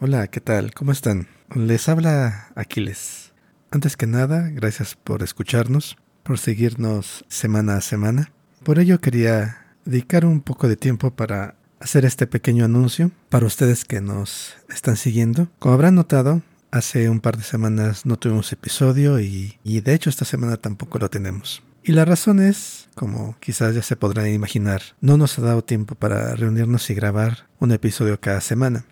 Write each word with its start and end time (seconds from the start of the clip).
Hola, 0.00 0.28
¿qué 0.28 0.40
tal? 0.40 0.72
¿Cómo 0.74 0.92
están? 0.92 1.26
Les 1.56 1.88
habla 1.88 2.52
Aquiles. 2.54 3.32
Antes 3.72 3.96
que 3.96 4.06
nada, 4.06 4.48
gracias 4.48 4.94
por 4.94 5.24
escucharnos, 5.24 5.96
por 6.22 6.38
seguirnos 6.38 7.24
semana 7.26 7.74
a 7.76 7.80
semana. 7.80 8.30
Por 8.62 8.78
ello 8.78 9.00
quería 9.00 9.66
dedicar 9.84 10.24
un 10.24 10.40
poco 10.40 10.68
de 10.68 10.76
tiempo 10.76 11.10
para 11.10 11.56
hacer 11.80 12.04
este 12.04 12.28
pequeño 12.28 12.64
anuncio 12.64 13.10
para 13.28 13.46
ustedes 13.46 13.84
que 13.84 14.00
nos 14.00 14.54
están 14.72 14.96
siguiendo. 14.96 15.48
Como 15.58 15.74
habrán 15.74 15.96
notado, 15.96 16.42
hace 16.70 17.10
un 17.10 17.18
par 17.18 17.36
de 17.36 17.42
semanas 17.42 18.06
no 18.06 18.20
tuvimos 18.20 18.52
episodio 18.52 19.18
y, 19.18 19.58
y 19.64 19.80
de 19.80 19.94
hecho 19.94 20.10
esta 20.10 20.24
semana 20.24 20.58
tampoco 20.58 21.00
lo 21.00 21.10
tenemos. 21.10 21.64
Y 21.82 21.90
la 21.90 22.04
razón 22.04 22.38
es, 22.38 22.88
como 22.94 23.36
quizás 23.40 23.74
ya 23.74 23.82
se 23.82 23.96
podrán 23.96 24.28
imaginar, 24.28 24.80
no 25.00 25.16
nos 25.16 25.36
ha 25.40 25.42
dado 25.42 25.64
tiempo 25.64 25.96
para 25.96 26.36
reunirnos 26.36 26.88
y 26.88 26.94
grabar 26.94 27.48
un 27.58 27.72
episodio 27.72 28.20
cada 28.20 28.40
semana. 28.40 28.84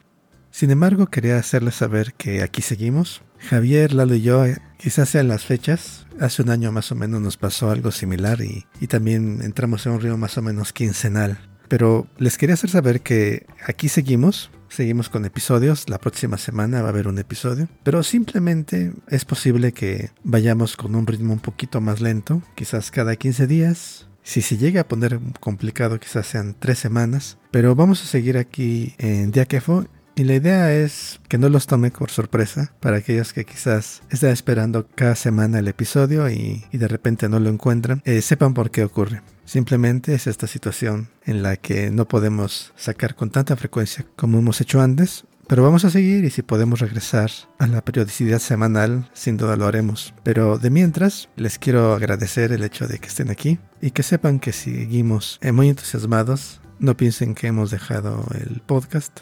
Sin 0.56 0.70
embargo, 0.70 1.08
quería 1.08 1.36
hacerles 1.36 1.74
saber 1.74 2.14
que 2.14 2.42
aquí 2.42 2.62
seguimos. 2.62 3.20
Javier, 3.50 3.92
Lalo 3.92 4.14
y 4.14 4.22
yo, 4.22 4.46
eh, 4.46 4.56
quizás 4.78 5.10
sean 5.10 5.28
las 5.28 5.44
fechas. 5.44 6.06
Hace 6.18 6.40
un 6.40 6.48
año 6.48 6.72
más 6.72 6.90
o 6.90 6.94
menos 6.94 7.20
nos 7.20 7.36
pasó 7.36 7.70
algo 7.70 7.90
similar 7.90 8.40
y, 8.40 8.64
y 8.80 8.86
también 8.86 9.42
entramos 9.42 9.84
en 9.84 9.92
un 9.92 10.00
río 10.00 10.16
más 10.16 10.38
o 10.38 10.40
menos 10.40 10.72
quincenal. 10.72 11.38
Pero 11.68 12.06
les 12.16 12.38
quería 12.38 12.54
hacer 12.54 12.70
saber 12.70 13.02
que 13.02 13.44
aquí 13.66 13.90
seguimos, 13.90 14.50
seguimos 14.70 15.10
con 15.10 15.26
episodios, 15.26 15.90
la 15.90 15.98
próxima 15.98 16.38
semana 16.38 16.80
va 16.80 16.86
a 16.86 16.90
haber 16.92 17.06
un 17.06 17.18
episodio, 17.18 17.68
pero 17.82 18.02
simplemente 18.02 18.94
es 19.08 19.26
posible 19.26 19.72
que 19.72 20.08
vayamos 20.24 20.78
con 20.78 20.94
un 20.94 21.06
ritmo 21.06 21.34
un 21.34 21.40
poquito 21.40 21.82
más 21.82 22.00
lento, 22.00 22.42
quizás 22.54 22.90
cada 22.90 23.14
15 23.16 23.46
días. 23.46 24.08
Si 24.22 24.40
se 24.42 24.56
llega 24.56 24.80
a 24.80 24.88
poner 24.88 25.20
complicado, 25.38 26.00
quizás 26.00 26.26
sean 26.26 26.56
tres 26.58 26.78
semanas, 26.78 27.38
pero 27.50 27.74
vamos 27.76 28.02
a 28.02 28.06
seguir 28.06 28.38
aquí 28.38 28.94
en 28.98 29.30
Diakefo 29.30 29.86
y 30.16 30.24
la 30.24 30.34
idea 30.34 30.72
es 30.72 31.20
que 31.28 31.36
no 31.36 31.50
los 31.50 31.66
tome 31.66 31.90
por 31.90 32.10
sorpresa 32.10 32.72
para 32.80 32.96
aquellos 32.96 33.34
que 33.34 33.44
quizás 33.44 34.02
estén 34.08 34.30
esperando 34.30 34.88
cada 34.94 35.14
semana 35.14 35.58
el 35.58 35.68
episodio 35.68 36.30
y, 36.30 36.64
y 36.72 36.78
de 36.78 36.88
repente 36.88 37.28
no 37.28 37.38
lo 37.38 37.50
encuentran, 37.50 38.00
eh, 38.06 38.22
sepan 38.22 38.54
por 38.54 38.70
qué 38.70 38.82
ocurre. 38.82 39.20
Simplemente 39.44 40.14
es 40.14 40.26
esta 40.26 40.46
situación 40.46 41.08
en 41.24 41.42
la 41.42 41.56
que 41.56 41.90
no 41.90 42.08
podemos 42.08 42.72
sacar 42.76 43.14
con 43.14 43.30
tanta 43.30 43.56
frecuencia 43.56 44.06
como 44.16 44.38
hemos 44.38 44.60
hecho 44.62 44.80
antes, 44.80 45.26
pero 45.46 45.62
vamos 45.62 45.84
a 45.84 45.90
seguir 45.90 46.24
y 46.24 46.30
si 46.30 46.42
podemos 46.42 46.80
regresar 46.80 47.30
a 47.58 47.66
la 47.66 47.84
periodicidad 47.84 48.40
semanal, 48.40 49.08
sin 49.12 49.36
duda 49.36 49.56
lo 49.56 49.66
haremos. 49.66 50.14
Pero 50.24 50.58
de 50.58 50.70
mientras, 50.70 51.28
les 51.36 51.58
quiero 51.58 51.94
agradecer 51.94 52.50
el 52.52 52.64
hecho 52.64 52.88
de 52.88 52.98
que 52.98 53.06
estén 53.06 53.30
aquí 53.30 53.58
y 53.80 53.92
que 53.92 54.02
sepan 54.02 54.40
que 54.40 54.52
seguimos 54.52 55.38
eh, 55.42 55.52
muy 55.52 55.68
entusiasmados. 55.68 56.60
No 56.80 56.96
piensen 56.96 57.34
que 57.34 57.46
hemos 57.46 57.70
dejado 57.70 58.26
el 58.34 58.60
podcast. 58.66 59.20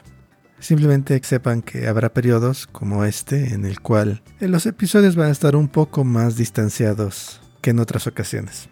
Simplemente 0.58 1.20
sepan 1.24 1.62
que 1.62 1.88
habrá 1.88 2.12
periodos 2.12 2.66
como 2.66 3.04
este 3.04 3.54
en 3.54 3.64
el 3.64 3.80
cual 3.80 4.22
los 4.40 4.66
episodios 4.66 5.16
van 5.16 5.28
a 5.28 5.32
estar 5.32 5.56
un 5.56 5.68
poco 5.68 6.04
más 6.04 6.36
distanciados 6.36 7.40
que 7.60 7.70
en 7.70 7.80
otras 7.80 8.06
ocasiones. 8.06 8.68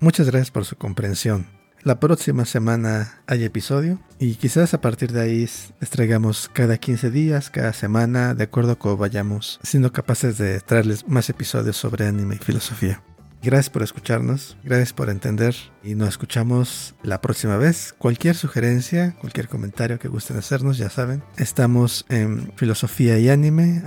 Muchas 0.00 0.26
gracias 0.26 0.50
por 0.50 0.64
su 0.64 0.76
comprensión. 0.76 1.46
La 1.82 1.98
próxima 1.98 2.44
semana 2.44 3.22
hay 3.26 3.44
episodio 3.44 3.98
y 4.18 4.34
quizás 4.34 4.74
a 4.74 4.82
partir 4.82 5.12
de 5.12 5.22
ahí 5.22 5.48
les 5.80 5.90
traigamos 5.90 6.50
cada 6.52 6.76
15 6.76 7.10
días, 7.10 7.48
cada 7.48 7.72
semana, 7.72 8.34
de 8.34 8.44
acuerdo 8.44 8.72
a 8.72 8.78
cómo 8.78 8.98
vayamos 8.98 9.58
siendo 9.62 9.90
capaces 9.90 10.36
de 10.36 10.60
traerles 10.60 11.08
más 11.08 11.30
episodios 11.30 11.78
sobre 11.78 12.06
anime 12.06 12.34
y 12.34 12.44
filosofía. 12.44 13.02
Gracias 13.42 13.70
por 13.70 13.82
escucharnos, 13.82 14.56
gracias 14.62 14.92
por 14.92 15.08
entender 15.08 15.54
y 15.82 15.94
nos 15.94 16.10
escuchamos 16.10 16.94
la 17.02 17.22
próxima 17.22 17.56
vez. 17.56 17.94
Cualquier 17.96 18.36
sugerencia, 18.36 19.16
cualquier 19.18 19.48
comentario 19.48 19.98
que 19.98 20.08
gusten 20.08 20.36
hacernos, 20.36 20.76
ya 20.76 20.90
saben, 20.90 21.22
estamos 21.38 22.04
en 22.10 22.52
filosofía 22.56 23.18
y 23.18 23.30
anime 23.30 23.82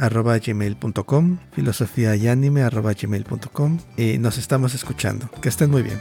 filosofía 1.51 2.15
y 2.15 2.27
anime 2.27 2.63
y 3.95 4.17
nos 4.17 4.39
estamos 4.39 4.73
escuchando. 4.73 5.29
Que 5.41 5.49
estén 5.49 5.69
muy 5.69 5.83
bien. 5.83 5.99